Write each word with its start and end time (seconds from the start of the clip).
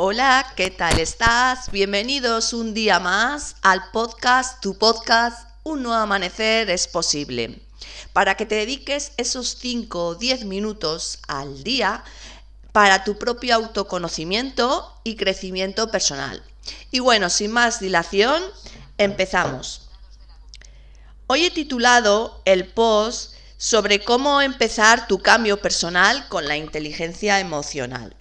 Hola, 0.00 0.52
¿qué 0.54 0.70
tal 0.70 1.00
estás? 1.00 1.72
Bienvenidos 1.72 2.52
un 2.52 2.72
día 2.72 3.00
más 3.00 3.56
al 3.62 3.90
podcast, 3.90 4.60
tu 4.60 4.78
podcast, 4.78 5.50
Un 5.64 5.82
nuevo 5.82 6.00
amanecer 6.00 6.70
es 6.70 6.86
posible. 6.86 7.60
Para 8.12 8.36
que 8.36 8.46
te 8.46 8.54
dediques 8.54 9.10
esos 9.16 9.56
5 9.58 10.06
o 10.06 10.14
10 10.14 10.44
minutos 10.44 11.18
al 11.26 11.64
día 11.64 12.04
para 12.70 13.02
tu 13.02 13.18
propio 13.18 13.56
autoconocimiento 13.56 14.94
y 15.02 15.16
crecimiento 15.16 15.90
personal. 15.90 16.44
Y 16.92 17.00
bueno, 17.00 17.28
sin 17.28 17.50
más 17.50 17.80
dilación, 17.80 18.40
empezamos. 18.98 19.88
Hoy 21.26 21.46
he 21.46 21.50
titulado 21.50 22.40
el 22.44 22.68
post 22.68 23.34
sobre 23.56 24.04
cómo 24.04 24.42
empezar 24.42 25.08
tu 25.08 25.18
cambio 25.18 25.60
personal 25.60 26.28
con 26.28 26.46
la 26.46 26.56
inteligencia 26.56 27.40
emocional. 27.40 28.14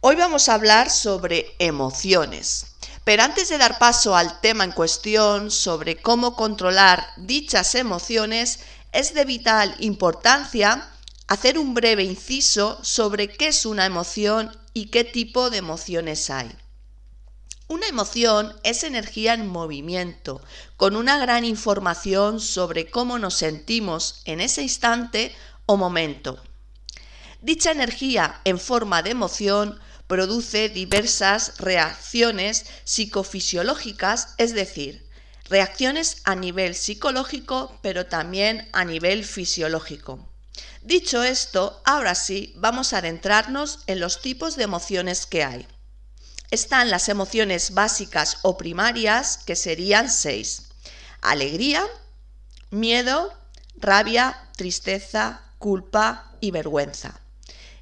Hoy 0.00 0.14
vamos 0.14 0.48
a 0.48 0.54
hablar 0.54 0.90
sobre 0.90 1.56
emociones. 1.58 2.66
Pero 3.02 3.24
antes 3.24 3.48
de 3.48 3.58
dar 3.58 3.80
paso 3.80 4.14
al 4.14 4.40
tema 4.40 4.62
en 4.62 4.70
cuestión 4.70 5.50
sobre 5.50 6.00
cómo 6.00 6.36
controlar 6.36 7.04
dichas 7.16 7.74
emociones, 7.74 8.60
es 8.92 9.12
de 9.12 9.24
vital 9.24 9.74
importancia 9.80 10.88
hacer 11.26 11.58
un 11.58 11.74
breve 11.74 12.04
inciso 12.04 12.78
sobre 12.84 13.26
qué 13.26 13.48
es 13.48 13.66
una 13.66 13.86
emoción 13.86 14.56
y 14.72 14.86
qué 14.86 15.02
tipo 15.02 15.50
de 15.50 15.58
emociones 15.58 16.30
hay. 16.30 16.56
Una 17.66 17.88
emoción 17.88 18.54
es 18.62 18.84
energía 18.84 19.34
en 19.34 19.48
movimiento, 19.48 20.40
con 20.76 20.94
una 20.94 21.18
gran 21.18 21.44
información 21.44 22.38
sobre 22.38 22.88
cómo 22.88 23.18
nos 23.18 23.34
sentimos 23.34 24.22
en 24.26 24.40
ese 24.40 24.62
instante 24.62 25.34
o 25.66 25.76
momento. 25.76 26.40
Dicha 27.40 27.72
energía 27.72 28.40
en 28.44 28.60
forma 28.60 29.02
de 29.02 29.10
emoción 29.10 29.80
produce 30.08 30.70
diversas 30.70 31.52
reacciones 31.58 32.64
psicofisiológicas, 32.84 34.34
es 34.38 34.54
decir, 34.54 35.06
reacciones 35.48 36.22
a 36.24 36.34
nivel 36.34 36.74
psicológico, 36.74 37.78
pero 37.82 38.06
también 38.06 38.68
a 38.72 38.84
nivel 38.84 39.24
fisiológico. 39.24 40.26
Dicho 40.82 41.22
esto, 41.22 41.82
ahora 41.84 42.14
sí, 42.14 42.54
vamos 42.56 42.92
a 42.92 42.98
adentrarnos 42.98 43.80
en 43.86 44.00
los 44.00 44.22
tipos 44.22 44.56
de 44.56 44.64
emociones 44.64 45.26
que 45.26 45.44
hay. 45.44 45.68
Están 46.50 46.88
las 46.88 47.10
emociones 47.10 47.74
básicas 47.74 48.38
o 48.42 48.56
primarias, 48.56 49.36
que 49.36 49.56
serían 49.56 50.10
seis. 50.10 50.70
Alegría, 51.20 51.86
miedo, 52.70 53.34
rabia, 53.76 54.48
tristeza, 54.56 55.42
culpa 55.58 56.32
y 56.40 56.50
vergüenza 56.50 57.20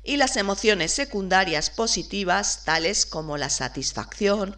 y 0.06 0.16
las 0.16 0.36
emociones 0.36 0.92
secundarias 0.92 1.68
positivas 1.68 2.62
tales 2.64 3.06
como 3.06 3.36
la 3.36 3.50
satisfacción, 3.50 4.56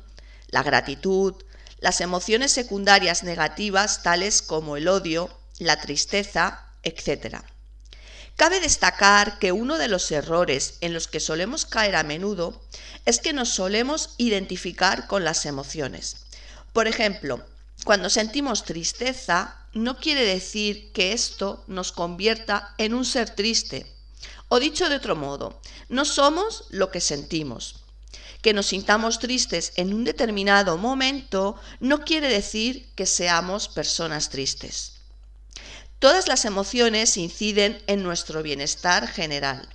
la 0.48 0.62
gratitud, 0.62 1.34
las 1.80 2.00
emociones 2.02 2.52
secundarias 2.52 3.22
negativas 3.22 4.02
tales 4.02 4.42
como 4.42 4.76
el 4.76 4.88
odio, 4.88 5.30
la 5.58 5.80
tristeza, 5.80 6.66
etc. 6.82 7.38
Cabe 8.36 8.60
destacar 8.60 9.38
que 9.38 9.50
uno 9.50 9.78
de 9.78 9.88
los 9.88 10.10
errores 10.12 10.74
en 10.82 10.92
los 10.92 11.08
que 11.08 11.18
solemos 11.18 11.64
caer 11.64 11.96
a 11.96 12.02
menudo 12.02 12.60
es 13.06 13.18
que 13.18 13.32
nos 13.32 13.48
solemos 13.48 14.14
identificar 14.18 15.06
con 15.06 15.24
las 15.24 15.46
emociones. 15.46 16.18
Por 16.74 16.88
ejemplo, 16.88 17.42
cuando 17.84 18.10
sentimos 18.10 18.64
tristeza, 18.64 19.56
no 19.72 19.96
quiere 19.96 20.24
decir 20.24 20.92
que 20.92 21.12
esto 21.12 21.64
nos 21.68 21.90
convierta 21.92 22.74
en 22.76 22.92
un 22.92 23.04
ser 23.04 23.30
triste, 23.30 23.86
o 24.48 24.58
dicho 24.58 24.88
de 24.88 24.96
otro 24.96 25.16
modo, 25.16 25.60
no 25.88 26.04
somos 26.04 26.64
lo 26.70 26.90
que 26.90 27.00
sentimos. 27.00 27.84
Que 28.42 28.52
nos 28.52 28.66
sintamos 28.66 29.18
tristes 29.18 29.72
en 29.76 29.92
un 29.92 30.04
determinado 30.04 30.78
momento 30.78 31.56
no 31.80 32.04
quiere 32.04 32.28
decir 32.28 32.88
que 32.94 33.06
seamos 33.06 33.68
personas 33.68 34.30
tristes. 34.30 34.94
Todas 35.98 36.28
las 36.28 36.44
emociones 36.44 37.16
inciden 37.16 37.82
en 37.88 38.04
nuestro 38.04 38.42
bienestar 38.42 39.08
general. 39.08 39.68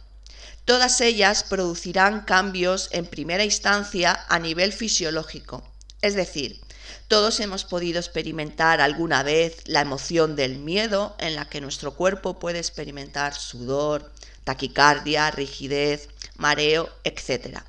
Todas 0.63 1.01
ellas 1.01 1.43
producirán 1.43 2.21
cambios 2.21 2.87
en 2.91 3.05
primera 3.05 3.43
instancia 3.43 4.25
a 4.29 4.39
nivel 4.39 4.71
fisiológico. 4.71 5.61
Es 6.01 6.15
decir, 6.15 6.61
todos 7.07 7.39
hemos 7.39 7.63
podido 7.63 7.99
experimentar 7.99 8.81
alguna 8.81 9.23
vez 9.23 9.67
la 9.67 9.81
emoción 9.81 10.35
del 10.35 10.57
miedo 10.57 11.15
en 11.19 11.35
la 11.35 11.45
que 11.45 11.61
nuestro 11.61 11.93
cuerpo 11.93 12.39
puede 12.39 12.59
experimentar 12.59 13.33
sudor, 13.35 14.11
taquicardia, 14.43 15.31
rigidez, 15.31 16.09
mareo, 16.35 16.89
etc. 17.03 17.59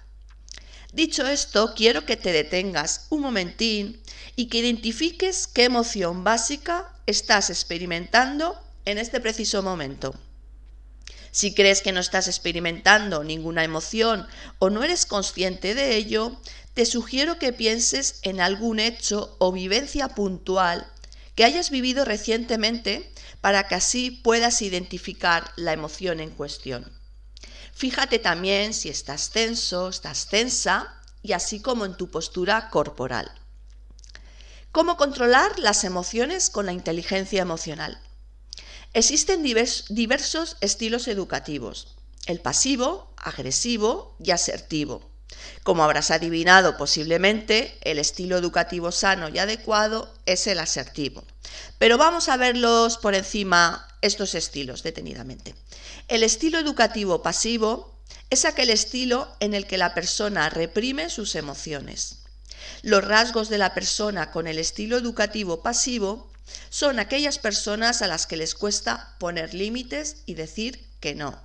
Dicho 0.92 1.26
esto, 1.26 1.74
quiero 1.74 2.06
que 2.06 2.16
te 2.16 2.32
detengas 2.32 3.06
un 3.10 3.22
momentín 3.22 4.00
y 4.36 4.46
que 4.46 4.58
identifiques 4.58 5.46
qué 5.46 5.64
emoción 5.64 6.24
básica 6.24 6.92
estás 7.06 7.50
experimentando 7.50 8.60
en 8.84 8.98
este 8.98 9.20
preciso 9.20 9.62
momento. 9.62 10.14
Si 11.30 11.52
crees 11.52 11.82
que 11.82 11.90
no 11.90 11.98
estás 11.98 12.28
experimentando 12.28 13.24
ninguna 13.24 13.64
emoción 13.64 14.24
o 14.60 14.70
no 14.70 14.84
eres 14.84 15.04
consciente 15.04 15.74
de 15.74 15.96
ello, 15.96 16.40
te 16.74 16.86
sugiero 16.86 17.38
que 17.38 17.52
pienses 17.52 18.18
en 18.22 18.40
algún 18.40 18.80
hecho 18.80 19.36
o 19.38 19.52
vivencia 19.52 20.08
puntual 20.08 20.86
que 21.36 21.44
hayas 21.44 21.70
vivido 21.70 22.04
recientemente 22.04 23.12
para 23.40 23.68
que 23.68 23.76
así 23.76 24.10
puedas 24.10 24.60
identificar 24.62 25.52
la 25.56 25.72
emoción 25.72 26.20
en 26.20 26.30
cuestión. 26.30 26.92
Fíjate 27.72 28.18
también 28.18 28.74
si 28.74 28.88
estás 28.88 29.30
tenso, 29.30 29.88
estás 29.88 30.28
tensa 30.28 31.00
y 31.22 31.32
así 31.32 31.60
como 31.60 31.84
en 31.84 31.96
tu 31.96 32.10
postura 32.10 32.70
corporal. 32.70 33.30
¿Cómo 34.72 34.96
controlar 34.96 35.58
las 35.60 35.84
emociones 35.84 36.50
con 36.50 36.66
la 36.66 36.72
inteligencia 36.72 37.42
emocional? 37.42 38.00
Existen 38.92 39.42
diversos 39.42 40.56
estilos 40.60 41.06
educativos, 41.06 41.96
el 42.26 42.40
pasivo, 42.40 43.12
agresivo 43.16 44.16
y 44.18 44.32
asertivo. 44.32 45.13
Como 45.62 45.82
habrás 45.84 46.10
adivinado 46.10 46.76
posiblemente, 46.76 47.78
el 47.82 47.98
estilo 47.98 48.36
educativo 48.36 48.92
sano 48.92 49.28
y 49.28 49.38
adecuado 49.38 50.12
es 50.26 50.46
el 50.46 50.58
asertivo. 50.58 51.24
Pero 51.78 51.98
vamos 51.98 52.28
a 52.28 52.36
verlos 52.36 52.98
por 52.98 53.14
encima 53.14 53.88
estos 54.02 54.34
estilos 54.34 54.82
detenidamente. 54.82 55.54
El 56.08 56.22
estilo 56.22 56.58
educativo 56.58 57.22
pasivo 57.22 57.94
es 58.30 58.44
aquel 58.44 58.70
estilo 58.70 59.28
en 59.40 59.54
el 59.54 59.66
que 59.66 59.78
la 59.78 59.94
persona 59.94 60.50
reprime 60.50 61.08
sus 61.08 61.34
emociones. 61.34 62.18
Los 62.82 63.04
rasgos 63.04 63.48
de 63.48 63.58
la 63.58 63.74
persona 63.74 64.30
con 64.30 64.46
el 64.46 64.58
estilo 64.58 64.96
educativo 64.98 65.62
pasivo 65.62 66.30
son 66.68 66.98
aquellas 66.98 67.38
personas 67.38 68.02
a 68.02 68.06
las 68.06 68.26
que 68.26 68.36
les 68.36 68.54
cuesta 68.54 69.14
poner 69.18 69.54
límites 69.54 70.16
y 70.26 70.34
decir 70.34 70.86
que 71.00 71.14
no. 71.14 71.40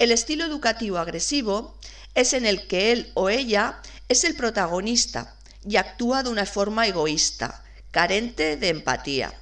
El 0.00 0.12
estilo 0.12 0.46
educativo 0.46 0.96
agresivo 0.96 1.76
es 2.14 2.32
en 2.32 2.46
el 2.46 2.66
que 2.66 2.90
él 2.90 3.12
o 3.12 3.28
ella 3.28 3.82
es 4.08 4.24
el 4.24 4.34
protagonista 4.34 5.34
y 5.62 5.76
actúa 5.76 6.22
de 6.22 6.30
una 6.30 6.46
forma 6.46 6.86
egoísta, 6.86 7.62
carente 7.90 8.56
de 8.56 8.70
empatía. 8.70 9.34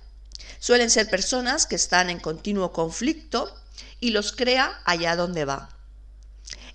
Suelen 0.59 0.91
ser 0.91 1.09
personas 1.09 1.65
que 1.65 1.77
están 1.77 2.11
en 2.11 2.19
continuo 2.19 2.73
conflicto 2.73 3.57
y 4.01 4.11
los 4.11 4.33
crea 4.33 4.81
allá 4.85 5.15
donde 5.15 5.45
va. 5.45 5.69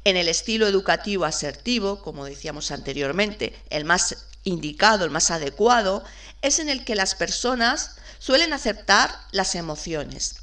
En 0.05 0.15
el 0.15 0.29
estilo 0.29 0.65
educativo 0.65 1.25
asertivo, 1.25 2.01
como 2.01 2.23
decíamos 2.23 2.71
anteriormente, 2.71 3.53
el 3.69 3.83
más 3.83 4.27
indicado, 4.45 5.03
el 5.03 5.11
más 5.11 5.29
adecuado, 5.29 6.05
es 6.41 6.59
en 6.59 6.69
el 6.69 6.85
que 6.85 6.95
las 6.95 7.15
personas 7.15 7.97
suelen 8.17 8.53
aceptar 8.53 9.13
las 9.33 9.55
emociones. 9.55 10.42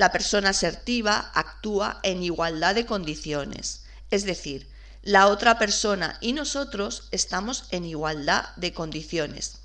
La 0.00 0.12
persona 0.12 0.48
asertiva 0.48 1.30
actúa 1.34 2.00
en 2.02 2.22
igualdad 2.22 2.74
de 2.74 2.86
condiciones, 2.86 3.82
es 4.10 4.24
decir, 4.24 4.66
la 5.02 5.26
otra 5.26 5.58
persona 5.58 6.16
y 6.22 6.32
nosotros 6.32 7.08
estamos 7.10 7.64
en 7.70 7.84
igualdad 7.84 8.46
de 8.56 8.72
condiciones. 8.72 9.58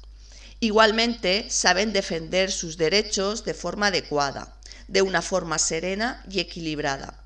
Igualmente, 0.60 1.50
saben 1.50 1.94
defender 1.94 2.52
sus 2.52 2.76
derechos 2.76 3.46
de 3.46 3.54
forma 3.54 3.88
adecuada, 3.88 4.58
de 4.90 5.02
una 5.02 5.22
forma 5.22 5.58
serena 5.58 6.22
y 6.30 6.42
equilibrada. 6.42 7.24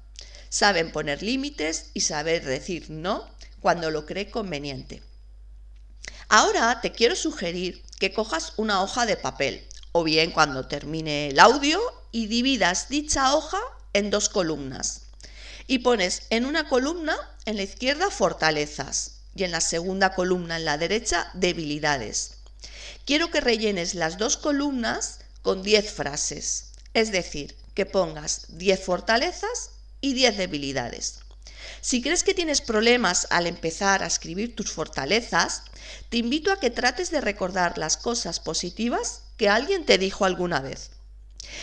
Saben 0.49 0.91
poner 0.91 1.23
límites 1.23 1.89
y 1.95 2.01
saber 2.01 2.45
decir 2.45 2.91
no 2.91 3.27
cuando 3.59 3.89
lo 3.89 4.05
cree 4.05 4.29
conveniente. 4.29 5.01
Ahora 6.27 6.79
te 6.79 6.91
quiero 6.91 7.15
sugerir 7.15 7.83
que 7.99 8.13
cojas 8.13 8.53
una 8.57 8.83
hoja 8.83 9.07
de 9.07 9.17
papel 9.17 9.67
o 9.91 10.03
bien 10.03 10.31
cuando 10.31 10.67
termine 10.67 11.29
el 11.29 11.39
audio 11.39 11.79
y 12.11 12.27
dividas 12.27 12.89
dicha 12.89 13.35
hoja 13.35 13.59
en 13.93 14.09
dos 14.09 14.29
columnas 14.29 15.01
y 15.67 15.79
pones 15.79 16.23
en 16.31 16.45
una 16.45 16.67
columna 16.67 17.15
en 17.45 17.57
la 17.57 17.63
izquierda 17.63 18.09
fortalezas 18.09 19.19
y 19.35 19.43
en 19.43 19.51
la 19.51 19.61
segunda 19.61 20.15
columna 20.15 20.57
en 20.57 20.65
la 20.65 20.77
derecha 20.77 21.29
debilidades. 21.35 22.31
Quiero 23.05 23.29
que 23.29 23.39
rellenes 23.39 23.93
las 23.93 24.17
dos 24.17 24.35
columnas 24.35 25.19
con 25.41 25.63
10 25.63 25.91
frases, 25.91 26.71
es 26.93 27.11
decir, 27.11 27.55
que 27.75 27.85
pongas 27.85 28.45
10 28.49 28.83
fortalezas 28.83 29.69
y 30.01 30.13
10 30.13 30.37
debilidades. 30.37 31.19
Si 31.81 32.01
crees 32.01 32.23
que 32.23 32.33
tienes 32.33 32.61
problemas 32.61 33.27
al 33.29 33.47
empezar 33.47 34.03
a 34.03 34.07
escribir 34.07 34.55
tus 34.55 34.71
fortalezas, 34.71 35.63
te 36.09 36.17
invito 36.17 36.51
a 36.51 36.59
que 36.59 36.69
trates 36.69 37.11
de 37.11 37.21
recordar 37.21 37.77
las 37.77 37.97
cosas 37.97 38.39
positivas 38.39 39.23
que 39.37 39.49
alguien 39.49 39.85
te 39.85 39.97
dijo 39.97 40.25
alguna 40.25 40.59
vez. 40.59 40.91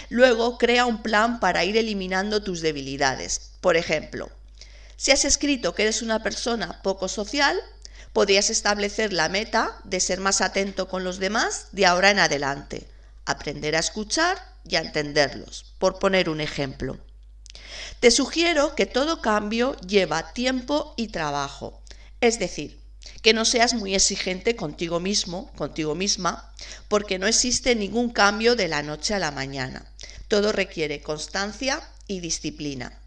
Luego 0.09 0.59
crea 0.59 0.87
un 0.87 1.03
plan 1.03 1.41
para 1.41 1.65
ir 1.65 1.77
eliminando 1.77 2.43
tus 2.43 2.61
debilidades. 2.61 3.53
Por 3.61 3.77
ejemplo, 3.77 4.31
si 4.97 5.11
has 5.13 5.25
escrito 5.25 5.75
que 5.75 5.83
eres 5.83 6.03
una 6.03 6.23
persona 6.23 6.81
poco 6.83 7.09
social, 7.09 7.61
podrías 8.13 8.49
establecer 8.49 9.13
la 9.13 9.29
meta 9.29 9.79
de 9.85 10.01
ser 10.01 10.21
más 10.21 10.41
atento 10.41 10.89
con 10.89 11.05
los 11.05 11.19
demás 11.19 11.69
de 11.73 11.85
ahora 11.85 12.11
en 12.11 12.19
adelante, 12.19 12.89
aprender 13.27 13.77
a 13.77 13.81
escuchar 13.81 14.43
y 14.65 14.77
a 14.77 14.81
entenderlos, 14.81 15.75
por 15.79 15.99
poner 15.99 16.31
un 16.31 16.41
ejemplo. 16.41 16.99
Te 18.01 18.11
sugiero 18.11 18.75
que 18.75 18.87
todo 18.87 19.21
cambio 19.21 19.77
lleva 19.81 20.33
tiempo 20.33 20.95
y 20.97 21.09
trabajo, 21.09 21.83
es 22.21 22.39
decir, 22.39 22.81
que 23.23 23.33
no 23.33 23.45
seas 23.45 23.75
muy 23.75 23.95
exigente 23.95 24.57
contigo 24.57 25.01
mismo, 25.01 25.51
contigo 25.55 25.95
misma, 25.95 26.53
porque 26.89 27.19
no 27.19 27.27
existe 27.27 27.75
ningún 27.75 28.11
cambio 28.11 28.57
de 28.57 28.69
la 28.69 28.83
noche 28.83 29.15
a 29.15 29.19
la 29.19 29.31
mañana. 29.31 29.87
Todo 30.29 30.53
requiere 30.53 31.03
constancia 31.03 31.83
y 32.07 32.21
disciplina. 32.21 33.01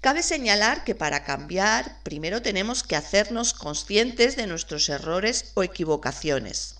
Cabe 0.00 0.22
señalar 0.22 0.84
que 0.84 0.94
para 0.94 1.24
cambiar 1.24 2.02
primero 2.04 2.40
tenemos 2.40 2.84
que 2.84 2.96
hacernos 2.96 3.52
conscientes 3.52 4.36
de 4.36 4.46
nuestros 4.46 4.88
errores 4.88 5.50
o 5.54 5.62
equivocaciones. 5.62 6.76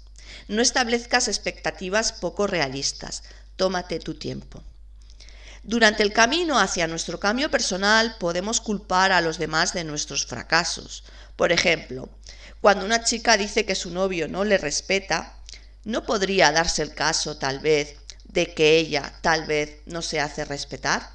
No 0.47 0.63
establezcas 0.63 1.27
expectativas 1.27 2.13
poco 2.13 2.47
realistas. 2.47 3.25
Tómate 3.57 3.99
tu 3.99 4.15
tiempo. 4.15 4.63
Durante 5.69 6.03
el 6.03 6.15
camino 6.15 6.59
hacia 6.59 6.87
nuestro 6.87 7.21
cambio 7.21 7.51
personal 7.51 8.17
podemos 8.19 8.59
culpar 8.59 9.13
a 9.13 9.21
los 9.21 9.37
demás 9.37 9.75
de 9.75 9.85
nuestros 9.85 10.25
fracasos. 10.25 11.05
Por 11.37 11.53
ejemplo, 11.53 12.09
cuando 12.63 12.87
una 12.87 13.05
chica 13.05 13.37
dice 13.37 13.67
que 13.67 13.75
su 13.75 13.91
novio 13.91 14.29
no 14.29 14.45
le 14.45 14.57
respeta, 14.57 15.35
¿no 15.85 16.07
podría 16.07 16.53
darse 16.53 16.81
el 16.81 16.95
caso 16.95 17.37
tal 17.37 17.59
vez 17.59 17.97
de 18.25 18.55
que 18.55 18.79
ella 18.79 19.13
tal 19.21 19.45
vez 19.45 19.83
no 19.85 20.01
se 20.01 20.21
hace 20.21 20.47
respetar? 20.47 21.11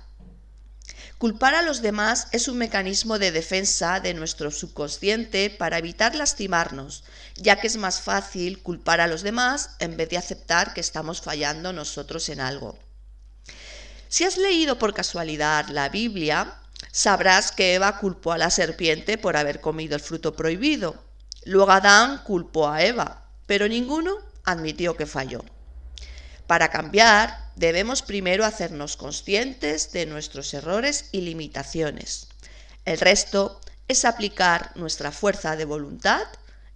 Culpar 1.17 1.55
a 1.55 1.63
los 1.63 1.81
demás 1.81 2.27
es 2.31 2.47
un 2.47 2.59
mecanismo 2.59 3.17
de 3.17 3.31
defensa 3.31 4.01
de 4.01 4.13
nuestro 4.13 4.51
subconsciente 4.51 5.49
para 5.49 5.79
evitar 5.79 6.13
lastimarnos, 6.13 7.03
ya 7.37 7.59
que 7.59 7.65
es 7.65 7.77
más 7.77 8.01
fácil 8.01 8.61
culpar 8.61 9.01
a 9.01 9.07
los 9.07 9.23
demás 9.23 9.71
en 9.79 9.97
vez 9.97 10.09
de 10.09 10.19
aceptar 10.19 10.75
que 10.75 10.81
estamos 10.81 11.21
fallando 11.21 11.73
nosotros 11.73 12.29
en 12.29 12.39
algo. 12.39 12.77
Si 14.13 14.23
has 14.25 14.37
leído 14.37 14.77
por 14.77 14.93
casualidad 14.93 15.69
la 15.69 15.89
Biblia, 15.89 16.59
sabrás 16.91 17.51
que 17.51 17.73
Eva 17.73 17.97
culpó 17.97 18.31
a 18.31 18.37
la 18.37 18.51
serpiente 18.51 19.17
por 19.17 19.35
haber 19.35 19.59
comido 19.59 19.95
el 19.95 20.01
fruto 20.01 20.35
prohibido. 20.35 21.03
Luego 21.45 21.71
Adán 21.71 22.21
culpó 22.23 22.69
a 22.69 22.83
Eva, 22.83 23.25
pero 23.47 23.67
ninguno 23.67 24.15
admitió 24.43 24.95
que 24.95 25.07
falló. 25.07 25.43
Para 26.45 26.69
cambiar, 26.69 27.49
debemos 27.55 28.03
primero 28.03 28.45
hacernos 28.45 28.97
conscientes 28.97 29.91
de 29.93 30.05
nuestros 30.05 30.53
errores 30.53 31.09
y 31.11 31.21
limitaciones. 31.21 32.27
El 32.85 32.99
resto 32.99 33.59
es 33.87 34.05
aplicar 34.05 34.73
nuestra 34.75 35.11
fuerza 35.11 35.55
de 35.55 35.65
voluntad 35.65 36.27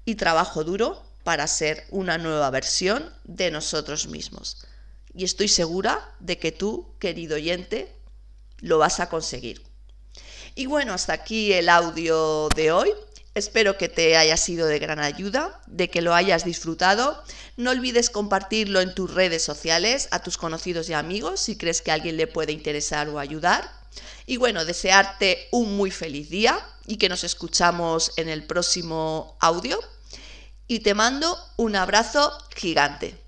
y 0.06 0.16
trabajo 0.16 0.64
duro 0.64 1.04
para 1.24 1.46
ser 1.46 1.86
una 1.92 2.18
nueva 2.18 2.50
versión 2.50 3.14
de 3.26 3.52
nosotros 3.52 4.08
mismos 4.08 4.66
y 5.18 5.24
estoy 5.24 5.48
segura 5.48 6.14
de 6.20 6.38
que 6.38 6.52
tú, 6.52 6.94
querido 7.00 7.38
oyente, 7.38 7.92
lo 8.60 8.78
vas 8.78 9.00
a 9.00 9.10
conseguir. 9.10 9.64
Y 10.54 10.68
bueno, 10.68 10.94
hasta 10.94 11.14
aquí 11.14 11.54
el 11.54 11.70
audio 11.70 12.50
de 12.56 12.72
hoy. 12.72 12.92
Espero 13.34 13.80
que 13.80 13.90
te 13.90 14.16
haya 14.16 14.38
sido 14.38 14.68
de 14.68 14.78
gran 14.78 15.00
ayuda, 15.00 15.60
de 15.66 15.90
que 15.90 16.04
lo 16.04 16.14
hayas 16.14 16.46
disfrutado. 16.46 17.24
No 17.56 17.72
olvides 17.72 18.12
compartirlo 18.12 18.80
en 18.80 18.94
tus 18.94 19.12
redes 19.12 19.44
sociales 19.44 20.08
a 20.12 20.22
tus 20.22 20.38
conocidos 20.38 20.88
y 20.90 20.94
amigos 20.94 21.40
si 21.40 21.58
crees 21.58 21.82
que 21.82 21.90
a 21.90 21.96
alguien 21.96 22.16
le 22.16 22.28
puede 22.28 22.52
interesar 22.54 23.10
o 23.10 23.18
ayudar. 23.18 23.72
Y 24.28 24.38
bueno, 24.38 24.66
desearte 24.66 25.48
un 25.52 25.78
muy 25.78 25.90
feliz 25.90 26.30
día 26.30 26.64
y 26.86 26.98
que 26.98 27.10
nos 27.10 27.24
escuchamos 27.24 28.12
en 28.18 28.30
el 28.30 28.46
próximo 28.46 29.36
audio. 29.40 29.80
Y 30.68 30.82
te 30.82 30.94
mando 30.94 31.36
un 31.58 31.76
abrazo 31.76 32.38
gigante. 32.56 33.27